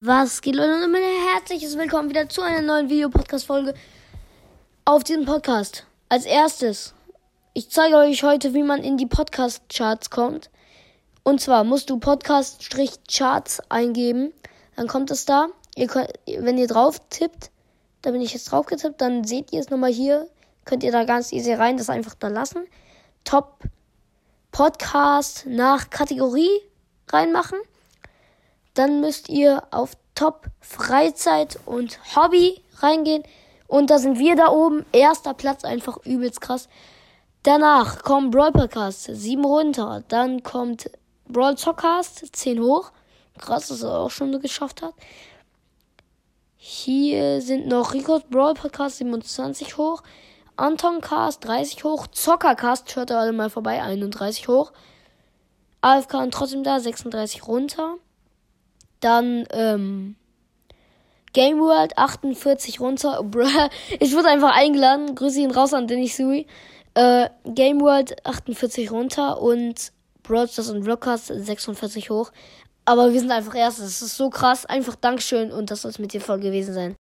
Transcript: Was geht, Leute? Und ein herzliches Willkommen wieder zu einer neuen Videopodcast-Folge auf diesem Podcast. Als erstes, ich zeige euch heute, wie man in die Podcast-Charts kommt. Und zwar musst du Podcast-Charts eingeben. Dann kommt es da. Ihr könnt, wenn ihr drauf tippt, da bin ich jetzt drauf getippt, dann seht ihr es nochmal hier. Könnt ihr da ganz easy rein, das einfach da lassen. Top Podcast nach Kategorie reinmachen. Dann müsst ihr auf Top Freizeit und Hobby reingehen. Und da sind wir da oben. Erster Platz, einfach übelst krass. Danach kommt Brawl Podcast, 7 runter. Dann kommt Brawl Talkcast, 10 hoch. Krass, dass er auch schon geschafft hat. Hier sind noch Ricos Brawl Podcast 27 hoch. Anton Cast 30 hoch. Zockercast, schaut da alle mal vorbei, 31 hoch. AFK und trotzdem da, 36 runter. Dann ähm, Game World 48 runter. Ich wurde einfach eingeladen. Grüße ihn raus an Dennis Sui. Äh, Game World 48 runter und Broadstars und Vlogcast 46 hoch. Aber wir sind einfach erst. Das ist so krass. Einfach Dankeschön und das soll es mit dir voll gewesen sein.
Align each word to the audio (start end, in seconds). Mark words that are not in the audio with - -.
Was 0.00 0.42
geht, 0.42 0.54
Leute? 0.54 0.84
Und 0.84 0.94
ein 0.94 1.02
herzliches 1.34 1.76
Willkommen 1.76 2.08
wieder 2.08 2.28
zu 2.28 2.40
einer 2.40 2.62
neuen 2.62 2.88
Videopodcast-Folge 2.88 3.74
auf 4.84 5.02
diesem 5.02 5.24
Podcast. 5.24 5.86
Als 6.08 6.24
erstes, 6.24 6.94
ich 7.52 7.68
zeige 7.68 7.96
euch 7.96 8.22
heute, 8.22 8.54
wie 8.54 8.62
man 8.62 8.84
in 8.84 8.96
die 8.96 9.06
Podcast-Charts 9.06 10.10
kommt. 10.10 10.50
Und 11.24 11.40
zwar 11.40 11.64
musst 11.64 11.90
du 11.90 11.98
Podcast-Charts 11.98 13.60
eingeben. 13.70 14.32
Dann 14.76 14.86
kommt 14.86 15.10
es 15.10 15.24
da. 15.24 15.48
Ihr 15.74 15.88
könnt, 15.88 16.12
wenn 16.28 16.58
ihr 16.58 16.68
drauf 16.68 17.00
tippt, 17.10 17.50
da 18.02 18.12
bin 18.12 18.20
ich 18.20 18.32
jetzt 18.34 18.52
drauf 18.52 18.66
getippt, 18.66 19.00
dann 19.00 19.24
seht 19.24 19.52
ihr 19.52 19.58
es 19.58 19.68
nochmal 19.68 19.90
hier. 19.90 20.28
Könnt 20.64 20.84
ihr 20.84 20.92
da 20.92 21.02
ganz 21.02 21.32
easy 21.32 21.54
rein, 21.54 21.76
das 21.76 21.90
einfach 21.90 22.14
da 22.14 22.28
lassen. 22.28 22.68
Top 23.24 23.64
Podcast 24.52 25.44
nach 25.46 25.90
Kategorie 25.90 26.60
reinmachen. 27.08 27.58
Dann 28.78 29.00
müsst 29.00 29.28
ihr 29.28 29.64
auf 29.72 29.96
Top 30.14 30.46
Freizeit 30.60 31.58
und 31.66 31.98
Hobby 32.14 32.62
reingehen. 32.76 33.24
Und 33.66 33.90
da 33.90 33.98
sind 33.98 34.20
wir 34.20 34.36
da 34.36 34.50
oben. 34.50 34.86
Erster 34.92 35.34
Platz, 35.34 35.64
einfach 35.64 35.98
übelst 36.06 36.40
krass. 36.40 36.68
Danach 37.42 38.04
kommt 38.04 38.30
Brawl 38.30 38.52
Podcast, 38.52 39.08
7 39.10 39.44
runter. 39.44 40.04
Dann 40.06 40.44
kommt 40.44 40.92
Brawl 41.26 41.56
Talkcast, 41.56 42.36
10 42.36 42.62
hoch. 42.62 42.92
Krass, 43.36 43.66
dass 43.66 43.82
er 43.82 43.98
auch 43.98 44.12
schon 44.12 44.40
geschafft 44.40 44.80
hat. 44.82 44.94
Hier 46.56 47.40
sind 47.40 47.66
noch 47.66 47.94
Ricos 47.94 48.22
Brawl 48.30 48.54
Podcast 48.54 48.98
27 48.98 49.76
hoch. 49.76 50.04
Anton 50.54 51.00
Cast 51.00 51.44
30 51.44 51.82
hoch. 51.82 52.06
Zockercast, 52.06 52.92
schaut 52.92 53.10
da 53.10 53.18
alle 53.18 53.32
mal 53.32 53.50
vorbei, 53.50 53.82
31 53.82 54.46
hoch. 54.46 54.70
AFK 55.80 56.14
und 56.14 56.32
trotzdem 56.32 56.62
da, 56.62 56.78
36 56.78 57.48
runter. 57.48 57.96
Dann 59.00 59.46
ähm, 59.50 60.16
Game 61.32 61.58
World 61.58 61.96
48 61.96 62.80
runter. 62.80 63.22
Ich 64.00 64.14
wurde 64.14 64.28
einfach 64.28 64.56
eingeladen. 64.56 65.14
Grüße 65.14 65.40
ihn 65.40 65.50
raus 65.50 65.74
an 65.74 65.86
Dennis 65.86 66.16
Sui. 66.16 66.46
Äh, 66.94 67.28
Game 67.44 67.80
World 67.80 68.26
48 68.26 68.90
runter 68.90 69.40
und 69.40 69.92
Broadstars 70.22 70.70
und 70.70 70.84
Vlogcast 70.84 71.26
46 71.28 72.10
hoch. 72.10 72.32
Aber 72.84 73.12
wir 73.12 73.20
sind 73.20 73.30
einfach 73.30 73.54
erst. 73.54 73.80
Das 73.80 74.02
ist 74.02 74.16
so 74.16 74.30
krass. 74.30 74.66
Einfach 74.66 74.96
Dankeschön 74.96 75.52
und 75.52 75.70
das 75.70 75.82
soll 75.82 75.90
es 75.90 75.98
mit 75.98 76.12
dir 76.12 76.20
voll 76.20 76.40
gewesen 76.40 76.74
sein. 76.74 76.96